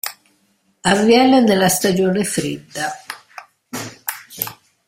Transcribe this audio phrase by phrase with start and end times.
[0.81, 2.91] Avviene nella stagione fredda.